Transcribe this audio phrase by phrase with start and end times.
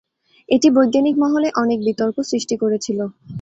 [0.49, 2.99] এটি বৈজ্ঞানিক মহলে অনেক বিতর্ক সৃষ্টি করেছিল।